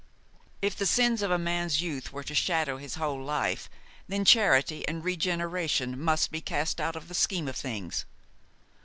[0.63, 3.69] If the sins of a man's youth were to shadow his whole life,
[4.07, 8.05] then charity and regeneration must be cast out of the scheme of things.